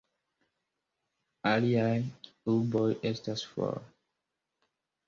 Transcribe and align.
Aliaj 1.51 1.93
urboj 2.55 2.87
estas 3.13 3.47
for. 3.53 3.81